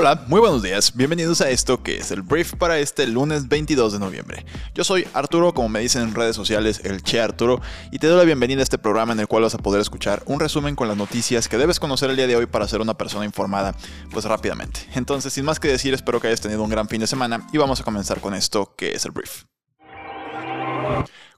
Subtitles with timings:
[0.00, 3.92] Hola, muy buenos días, bienvenidos a esto que es el brief para este lunes 22
[3.92, 4.46] de noviembre.
[4.74, 7.60] Yo soy Arturo, como me dicen en redes sociales, el Che Arturo,
[7.92, 10.22] y te doy la bienvenida a este programa en el cual vas a poder escuchar
[10.24, 12.94] un resumen con las noticias que debes conocer el día de hoy para ser una
[12.94, 13.74] persona informada,
[14.10, 14.80] pues rápidamente.
[14.94, 17.58] Entonces, sin más que decir, espero que hayas tenido un gran fin de semana y
[17.58, 19.42] vamos a comenzar con esto que es el brief.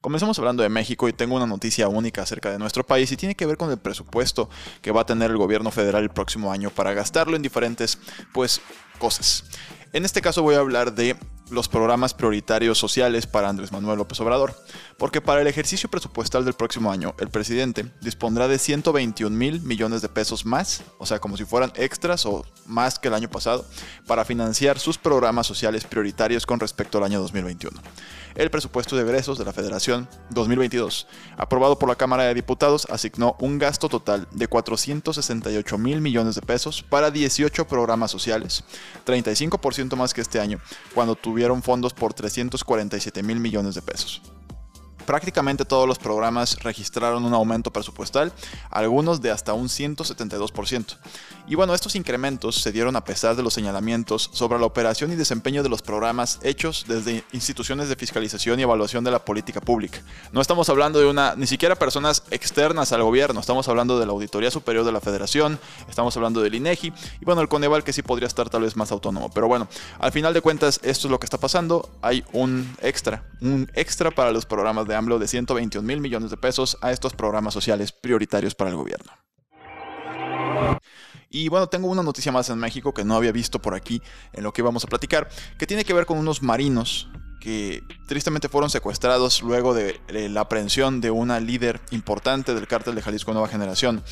[0.02, 3.36] Comencemos hablando de México y tengo una noticia única acerca de nuestro país y tiene
[3.36, 6.70] que ver con el presupuesto que va a tener el gobierno federal el próximo año
[6.70, 8.00] para gastarlo en diferentes
[8.32, 8.60] pues
[8.98, 9.44] cosas.
[9.92, 11.16] En este caso voy a hablar de
[11.50, 14.56] los programas prioritarios sociales para Andrés Manuel López Obrador,
[14.98, 20.02] porque para el ejercicio presupuestal del próximo año, el presidente dispondrá de 121 mil millones
[20.02, 23.64] de pesos más, o sea, como si fueran extras o más que el año pasado,
[24.08, 27.80] para financiar sus programas sociales prioritarios con respecto al año 2021
[28.34, 33.36] el presupuesto de egresos de la Federación 2022, aprobado por la Cámara de Diputados, asignó
[33.40, 38.64] un gasto total de 468 mil millones de pesos para 18 programas sociales,
[39.06, 40.60] 35% más que este año,
[40.94, 44.22] cuando tuvieron fondos por 347 mil millones de pesos.
[45.02, 48.32] Prácticamente todos los programas registraron un aumento presupuestal,
[48.70, 50.96] algunos de hasta un 172%.
[51.46, 55.16] Y bueno, estos incrementos se dieron a pesar de los señalamientos sobre la operación y
[55.16, 60.00] desempeño de los programas hechos desde instituciones de fiscalización y evaluación de la política pública.
[60.32, 64.12] No estamos hablando de una, ni siquiera personas externas al gobierno, estamos hablando de la
[64.12, 68.02] Auditoría Superior de la Federación, estamos hablando del INEGI y bueno, el Coneval que sí
[68.02, 69.30] podría estar tal vez más autónomo.
[69.30, 71.90] Pero bueno, al final de cuentas, esto es lo que está pasando.
[72.02, 76.30] Hay un extra, un extra para los programas de de AMLO de 121 mil millones
[76.30, 79.10] de pesos a estos programas sociales prioritarios para el gobierno.
[81.30, 84.02] Y bueno, tengo una noticia más en México que no había visto por aquí
[84.34, 87.08] en lo que vamos a platicar, que tiene que ver con unos marinos
[87.42, 90.00] que tristemente fueron secuestrados luego de
[90.30, 94.04] la aprehensión de una líder importante del cártel de Jalisco Nueva Generación,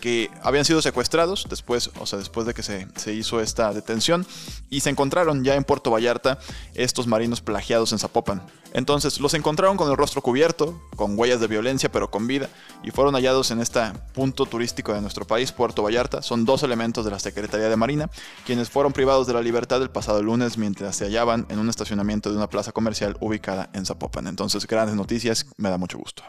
[0.00, 4.26] que habían sido secuestrados después, o sea, después de que se, se hizo esta detención,
[4.70, 6.38] y se encontraron ya en Puerto Vallarta
[6.74, 8.42] estos marinos plagiados en Zapopan.
[8.72, 12.48] Entonces los encontraron con el rostro cubierto, con huellas de violencia pero con vida,
[12.82, 13.80] y fueron hallados en este
[14.14, 16.22] punto turístico de nuestro país, Puerto Vallarta.
[16.22, 18.10] Son dos elementos de la Secretaría de Marina,
[18.46, 22.30] quienes fueron privados de la libertad el pasado lunes mientras se hallaban en un estacionamiento
[22.30, 24.28] de una plaza comercial ubicada en Zapopan.
[24.28, 26.22] Entonces, grandes noticias, me da mucho gusto.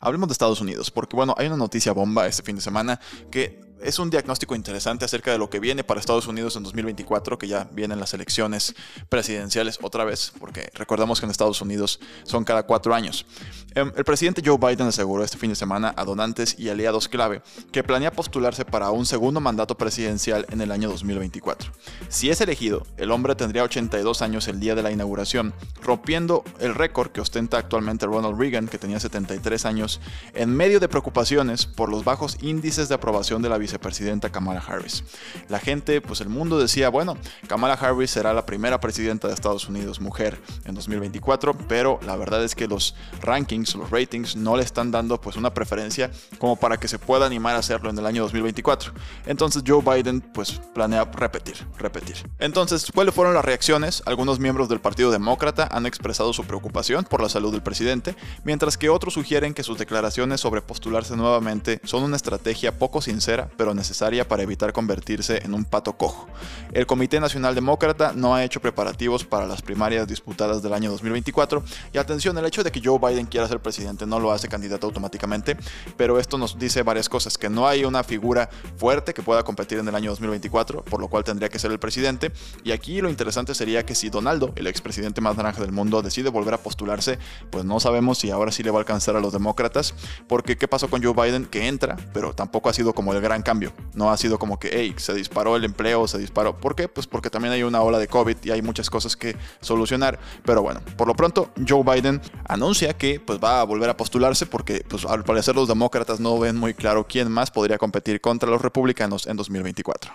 [0.00, 2.98] Hablemos de Estados Unidos, porque bueno, hay una noticia bomba este fin de semana
[3.30, 7.38] que es un diagnóstico interesante acerca de lo que viene para Estados Unidos en 2024,
[7.38, 8.74] que ya vienen las elecciones
[9.08, 13.26] presidenciales otra vez, porque recordamos que en Estados Unidos son cada cuatro años.
[13.74, 17.42] Em, el presidente Joe Biden aseguró este fin de semana a donantes y aliados clave
[17.72, 21.72] que planea postularse para un segundo mandato presidencial en el año 2024.
[22.08, 26.74] Si es elegido, el hombre tendría 82 años el día de la inauguración, rompiendo el
[26.74, 30.00] récord que ostenta actualmente Ronald Reagan, que tenía 73 años,
[30.34, 35.04] en medio de preocupaciones por los bajos índices de aprobación de la vicepresidenta Kamala Harris.
[35.48, 37.16] La gente, pues el mundo decía, bueno,
[37.46, 42.42] Kamala Harris será la primera presidenta de Estados Unidos mujer en 2024, pero la verdad
[42.42, 46.78] es que los rankings, los ratings no le están dando pues una preferencia como para
[46.78, 48.92] que se pueda animar a hacerlo en el año 2024.
[49.26, 52.16] Entonces Joe Biden pues planea repetir, repetir.
[52.40, 54.02] Entonces, ¿cuáles fueron las reacciones?
[54.06, 58.76] Algunos miembros del Partido Demócrata han expresado su preocupación por la salud del presidente, mientras
[58.76, 63.74] que otros sugieren que sus declaraciones sobre postularse nuevamente son una estrategia poco sincera pero
[63.74, 66.26] necesaria para evitar convertirse en un pato cojo.
[66.72, 71.62] El Comité Nacional Demócrata no ha hecho preparativos para las primarias disputadas del año 2024
[71.92, 74.86] y atención, el hecho de que Joe Biden quiera ser presidente no lo hace candidato
[74.86, 75.58] automáticamente,
[75.98, 78.48] pero esto nos dice varias cosas, que no hay una figura
[78.78, 81.78] fuerte que pueda competir en el año 2024, por lo cual tendría que ser el
[81.78, 82.32] presidente,
[82.64, 86.30] y aquí lo interesante sería que si Donaldo, el expresidente más naranja del mundo, decide
[86.30, 87.18] volver a postularse,
[87.50, 89.92] pues no sabemos si ahora sí le va a alcanzar a los demócratas,
[90.28, 91.44] porque ¿qué pasó con Joe Biden?
[91.44, 93.72] Que entra, pero tampoco ha sido como el gran cambio.
[93.94, 96.56] No ha sido como que, hey, se disparó el empleo, se disparó.
[96.56, 96.86] ¿Por qué?
[96.86, 100.20] Pues porque también hay una ola de COVID y hay muchas cosas que solucionar.
[100.44, 104.46] Pero bueno, por lo pronto, Joe Biden anuncia que pues, va a volver a postularse
[104.46, 108.48] porque pues, al parecer los demócratas no ven muy claro quién más podría competir contra
[108.48, 110.12] los republicanos en 2024.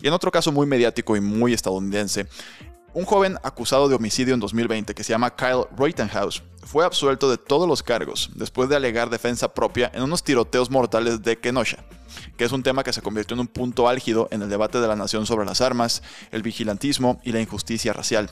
[0.00, 2.28] Y en otro caso muy mediático y muy estadounidense,
[2.94, 7.38] un joven acusado de homicidio en 2020 que se llama Kyle Rittenhouse fue absuelto de
[7.38, 11.84] todos los cargos después de alegar defensa propia en unos tiroteos mortales de Kenosha.
[12.36, 14.88] Que es un tema que se convirtió en un punto álgido en el debate de
[14.88, 18.30] la nación sobre las armas, el vigilantismo y la injusticia racial.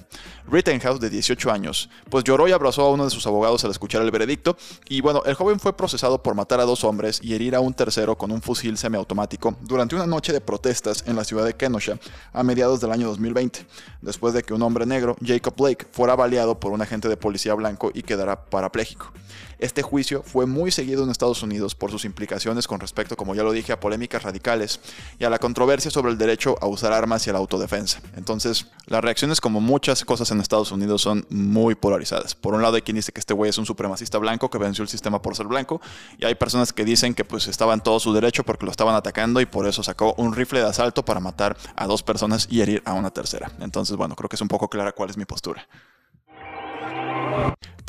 [0.50, 4.03] Rittenhouse, de 18 años, pues lloró y abrazó a uno de sus abogados al escuchar
[4.03, 4.56] el veredicto,
[4.88, 7.75] y bueno, el joven fue procesado por matar a dos hombres y herir a un
[7.75, 11.99] tercero con un fusil semiautomático durante una noche de protestas en la ciudad de Kenosha
[12.33, 13.67] a mediados del año 2020,
[14.00, 17.55] después de que un hombre negro, Jacob Blake, fuera baleado por un agente de policía
[17.55, 19.12] blanco y quedara parapléjico.
[19.61, 23.43] Este juicio fue muy seguido en Estados Unidos por sus implicaciones con respecto, como ya
[23.43, 24.81] lo dije, a polémicas radicales
[25.19, 28.00] y a la controversia sobre el derecho a usar armas y a la autodefensa.
[28.17, 32.34] Entonces, las reacciones, como muchas cosas en Estados Unidos, son muy polarizadas.
[32.34, 34.82] Por un lado hay quien dice que este güey es un supremacista blanco que venció
[34.82, 35.81] el sistema por ser blanco,
[36.19, 38.94] y hay personas que dicen que pues estaba en todo su derecho porque lo estaban
[38.94, 42.61] atacando y por eso sacó un rifle de asalto para matar a dos personas y
[42.61, 43.50] herir a una tercera.
[43.61, 45.66] Entonces, bueno, creo que es un poco clara cuál es mi postura.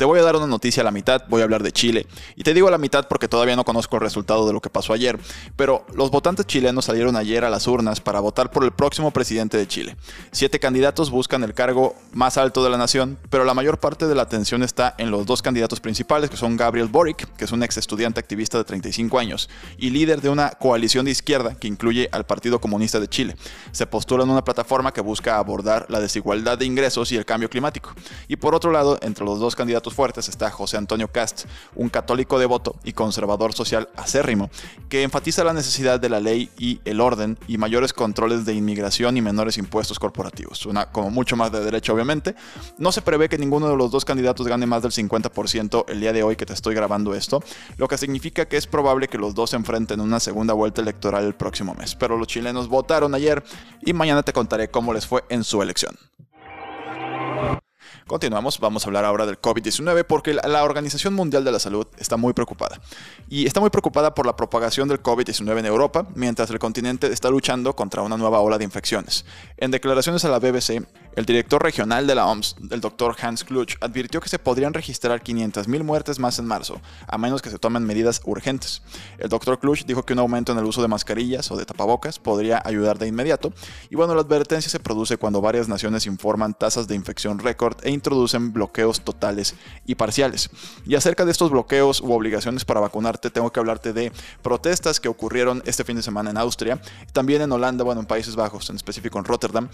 [0.02, 2.08] Te voy a dar una noticia a la mitad, voy a hablar de Chile.
[2.34, 4.68] Y te digo a la mitad porque todavía no conozco el resultado de lo que
[4.68, 5.16] pasó ayer.
[5.54, 9.56] Pero los votantes chilenos salieron ayer a las urnas para votar por el próximo presidente
[9.56, 9.96] de Chile.
[10.32, 14.16] Siete candidatos buscan el cargo más alto de la nación, pero la mayor parte de
[14.16, 17.62] la atención está en los dos candidatos principales, que son Gabriel Boric, que es un
[17.62, 22.08] ex estudiante activista de 35 años, y líder de una coalición de izquierda que incluye
[22.10, 23.36] al Partido Comunista de Chile.
[23.70, 27.48] Se postula en una plataforma que busca abordar la desigualdad de ingresos y el cambio
[27.48, 27.94] climático.
[28.26, 32.38] Y por otro lado, entre los dos candidatos fuertes está José Antonio Cast, un católico
[32.38, 34.50] devoto y conservador social acérrimo,
[34.88, 39.16] que enfatiza la necesidad de la ley y el orden y mayores controles de inmigración
[39.16, 40.66] y menores impuestos corporativos.
[40.66, 42.34] Una como mucho más de derecho, obviamente.
[42.78, 46.12] No se prevé que ninguno de los dos candidatos gane más del 50% el día
[46.12, 47.42] de hoy que te estoy grabando esto,
[47.76, 50.80] lo que significa que es probable que los dos se enfrenten en una segunda vuelta
[50.80, 51.94] electoral el próximo mes.
[51.94, 53.42] Pero los chilenos votaron ayer
[53.84, 55.96] y mañana te contaré cómo les fue en su elección.
[58.06, 62.16] Continuamos, vamos a hablar ahora del COVID-19 porque la Organización Mundial de la Salud está
[62.16, 62.80] muy preocupada.
[63.28, 67.30] Y está muy preocupada por la propagación del COVID-19 en Europa, mientras el continente está
[67.30, 69.24] luchando contra una nueva ola de infecciones.
[69.56, 73.76] En declaraciones a la BBC, el director regional de la OMS, el doctor Hans Kluch,
[73.80, 77.84] advirtió que se podrían registrar 500.000 muertes más en marzo, a menos que se tomen
[77.84, 78.82] medidas urgentes.
[79.18, 82.18] El doctor Kluch dijo que un aumento en el uso de mascarillas o de tapabocas
[82.18, 83.52] podría ayudar de inmediato,
[83.90, 87.90] y bueno, la advertencia se produce cuando varias naciones informan tasas de infección récord e
[87.90, 89.54] introducen bloqueos totales
[89.84, 90.48] y parciales.
[90.86, 95.08] Y acerca de estos bloqueos u obligaciones para vacunarte, tengo que hablarte de protestas que
[95.08, 96.80] ocurrieron este fin de semana en Austria,
[97.12, 99.68] también en Holanda, bueno, en Países Bajos, en específico en Rotterdam.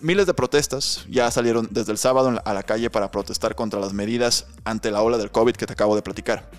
[0.00, 3.92] Miles de protestas ya salieron desde el sábado a la calle para protestar contra las
[3.92, 6.50] medidas ante la ola del COVID que te acabo de platicar.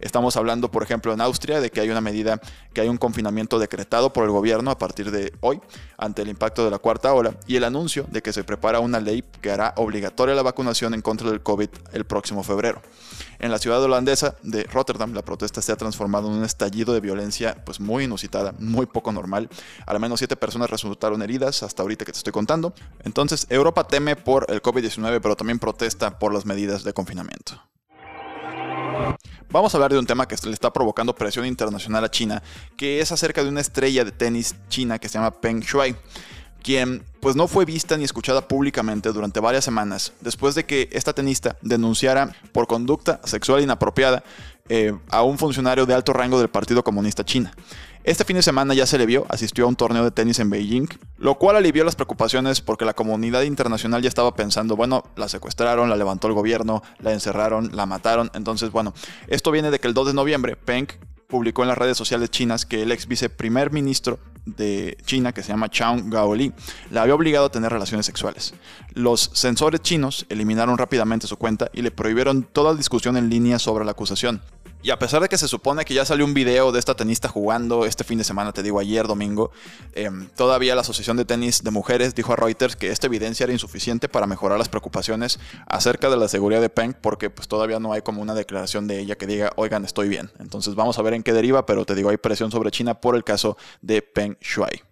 [0.00, 2.40] Estamos hablando, por ejemplo, en Austria de que hay una medida,
[2.72, 5.60] que hay un confinamiento decretado por el gobierno a partir de hoy
[5.96, 9.00] ante el impacto de la cuarta ola y el anuncio de que se prepara una
[9.00, 12.80] ley que hará obligatoria la vacunación en contra del COVID el próximo febrero.
[13.40, 17.00] En la ciudad holandesa de Rotterdam, la protesta se ha transformado en un estallido de
[17.00, 19.48] violencia pues muy inusitada, muy poco normal.
[19.86, 22.74] Al menos siete personas resultaron heridas hasta ahorita que te estoy contando.
[23.04, 27.60] Entonces, Europa teme por el COVID-19, pero también protesta por las medidas de confinamiento.
[29.50, 32.42] Vamos a hablar de un tema que le está provocando presión internacional a China,
[32.76, 35.96] que es acerca de una estrella de tenis china que se llama Peng Shuai
[36.62, 41.12] quien pues no fue vista ni escuchada públicamente durante varias semanas después de que esta
[41.12, 44.22] tenista denunciara por conducta sexual inapropiada
[44.68, 47.52] eh, a un funcionario de alto rango del Partido Comunista China.
[48.08, 50.48] Este fin de semana ya se le vio, asistió a un torneo de tenis en
[50.48, 50.88] Beijing,
[51.18, 55.90] lo cual alivió las preocupaciones porque la comunidad internacional ya estaba pensando, bueno, la secuestraron,
[55.90, 58.30] la levantó el gobierno, la encerraron, la mataron.
[58.32, 58.94] Entonces, bueno,
[59.26, 60.86] esto viene de que el 2 de noviembre Peng
[61.28, 65.48] publicó en las redes sociales chinas que el ex viceprimer ministro de China, que se
[65.48, 66.54] llama Chang Gaoli,
[66.90, 68.54] la había obligado a tener relaciones sexuales.
[68.94, 73.84] Los censores chinos eliminaron rápidamente su cuenta y le prohibieron toda discusión en línea sobre
[73.84, 74.40] la acusación.
[74.80, 77.28] Y a pesar de que se supone que ya salió un video de esta tenista
[77.28, 79.50] jugando este fin de semana, te digo ayer domingo,
[79.92, 83.52] em, todavía la Asociación de Tenis de Mujeres dijo a Reuters que esta evidencia era
[83.52, 87.92] insuficiente para mejorar las preocupaciones acerca de la seguridad de Peng, porque pues todavía no
[87.92, 90.30] hay como una declaración de ella que diga, oigan, estoy bien.
[90.38, 93.16] Entonces vamos a ver en qué deriva, pero te digo, hay presión sobre China por
[93.16, 94.84] el caso de Peng Shuai.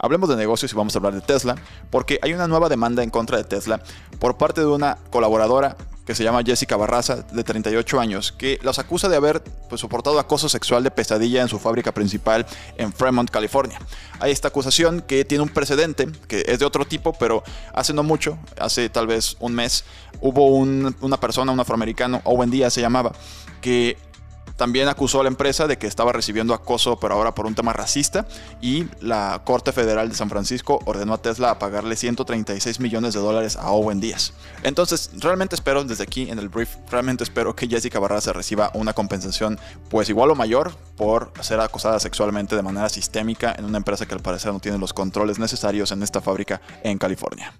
[0.00, 1.54] Hablemos de negocios y vamos a hablar de Tesla,
[1.90, 3.80] porque hay una nueva demanda en contra de Tesla
[4.18, 8.78] por parte de una colaboradora que se llama Jessica Barraza, de 38 años, que los
[8.78, 12.46] acusa de haber pues, soportado acoso sexual de pesadilla en su fábrica principal
[12.76, 13.78] en Fremont, California.
[14.20, 17.42] Hay esta acusación que tiene un precedente, que es de otro tipo, pero
[17.72, 19.84] hace no mucho, hace tal vez un mes,
[20.20, 23.12] hubo una persona, un afroamericano, Owen Díaz se llamaba,
[23.60, 23.96] que
[24.56, 27.72] También acusó a la empresa de que estaba recibiendo acoso, pero ahora por un tema
[27.72, 28.26] racista.
[28.60, 33.20] Y la Corte Federal de San Francisco ordenó a Tesla a pagarle 136 millones de
[33.20, 34.32] dólares a Owen Díaz.
[34.62, 38.92] Entonces, realmente espero desde aquí en el brief, realmente espero que Jessica Barraza reciba una
[38.92, 39.58] compensación
[39.90, 44.14] pues igual o mayor por ser acosada sexualmente de manera sistémica en una empresa que
[44.14, 47.52] al parecer no tiene los controles necesarios en esta fábrica en California.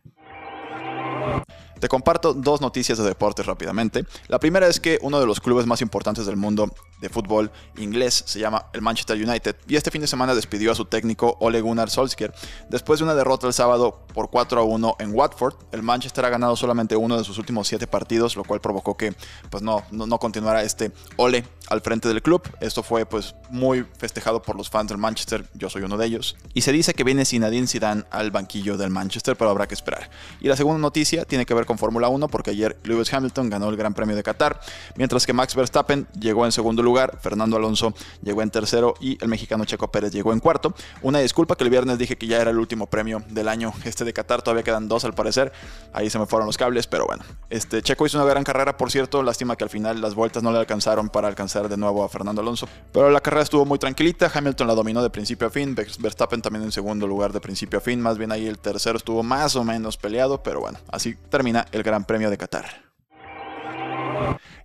[1.84, 4.06] Te comparto dos noticias de deportes rápidamente.
[4.28, 6.72] La primera es que uno de los clubes más importantes del mundo
[7.02, 10.74] de fútbol inglés se llama el Manchester United y este fin de semana despidió a
[10.74, 12.32] su técnico Ole Gunnar Solskjaer.
[12.70, 16.30] Después de una derrota el sábado por 4 a 1 en Watford, el Manchester ha
[16.30, 19.14] ganado solamente uno de sus últimos 7 partidos, lo cual provocó que
[19.50, 22.42] pues no, no, continuara este Ole al frente del club.
[22.60, 26.36] Esto fue pues muy festejado por los fans del Manchester, yo soy uno de ellos.
[26.54, 30.08] Y se dice que viene Zinedine Zidane al banquillo del Manchester, pero habrá que esperar.
[30.40, 33.68] Y la segunda noticia tiene que ver con Fórmula 1 porque ayer Lewis Hamilton ganó
[33.68, 34.60] el Gran Premio de Qatar,
[34.96, 39.28] mientras que Max Verstappen llegó en segundo lugar Fernando Alonso llegó en tercero y el
[39.28, 40.74] mexicano Checo Pérez llegó en cuarto.
[41.02, 44.04] Una disculpa que el viernes dije que ya era el último premio del año este
[44.04, 45.52] de Qatar, todavía quedan dos al parecer,
[45.92, 48.90] ahí se me fueron los cables, pero bueno, este Checo hizo una gran carrera, por
[48.90, 52.08] cierto, lástima que al final las vueltas no le alcanzaron para alcanzar de nuevo a
[52.08, 55.74] Fernando Alonso, pero la carrera estuvo muy tranquilita, Hamilton la dominó de principio a fin,
[55.74, 59.22] Verstappen también en segundo lugar de principio a fin, más bien ahí el tercero estuvo
[59.22, 62.84] más o menos peleado, pero bueno, así termina el Gran Premio de Qatar.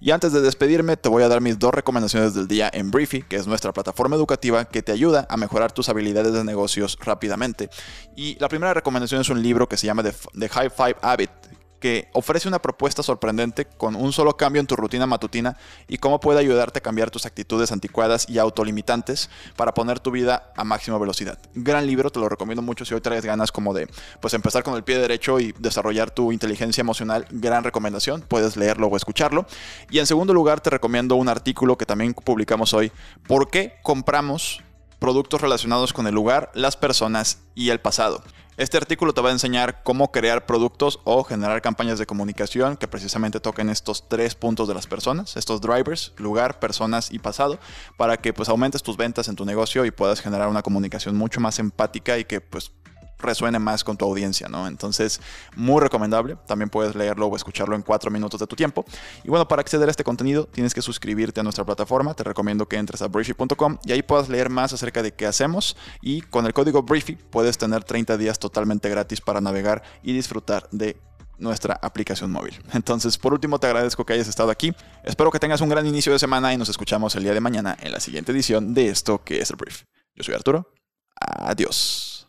[0.01, 3.23] Y antes de despedirme, te voy a dar mis dos recomendaciones del día en Briefy,
[3.23, 7.69] que es nuestra plataforma educativa que te ayuda a mejorar tus habilidades de negocios rápidamente.
[8.15, 11.31] Y la primera recomendación es un libro que se llama The, High Five Habit,
[11.79, 15.57] que ofrece una propuesta sorprendente con un solo cambio en tu rutina matutina
[15.87, 20.51] y cómo puede ayudarte a cambiar tus actitudes anticuadas y autolimitantes para poner tu vida
[20.55, 21.39] a máxima velocidad.
[21.53, 23.87] Gran libro, te lo recomiendo mucho si hoy traes ganas como de
[24.19, 27.25] pues empezar con el pie derecho y desarrollar tu inteligencia emocional.
[27.31, 29.45] Gran recomendación, puedes leerlo o escucharlo.
[29.89, 32.91] Y en segundo lugar te recomiendo un artículo que también publicamos hoy,
[33.27, 34.61] ¿por qué compramos
[34.99, 38.21] productos relacionados con el lugar, las personas y el pasado?
[38.59, 42.89] Este artículo te va a enseñar cómo crear productos o generar campañas de comunicación que
[42.89, 47.57] precisamente toquen estos tres puntos de las personas, estos drivers, lugar, personas y pasado,
[47.95, 51.39] para que pues aumentes tus ventas en tu negocio y puedas generar una comunicación mucho
[51.39, 52.73] más empática y que pues
[53.19, 54.67] resuene más con tu audiencia, ¿no?
[54.67, 55.21] Entonces,
[55.55, 56.37] muy recomendable.
[56.47, 58.85] También puedes leerlo o escucharlo en cuatro minutos de tu tiempo.
[59.23, 62.13] Y bueno, para acceder a este contenido tienes que suscribirte a nuestra plataforma.
[62.13, 65.77] Te recomiendo que entres a briefy.com y ahí puedas leer más acerca de qué hacemos.
[66.01, 70.67] Y con el código Briefy puedes tener 30 días totalmente gratis para navegar y disfrutar
[70.71, 70.97] de
[71.39, 72.59] nuestra aplicación móvil.
[72.73, 74.73] Entonces, por último, te agradezco que hayas estado aquí.
[75.03, 77.77] Espero que tengas un gran inicio de semana y nos escuchamos el día de mañana
[77.79, 79.83] en la siguiente edición de esto que es el Brief.
[80.15, 80.71] Yo soy Arturo.
[81.19, 82.27] Adiós.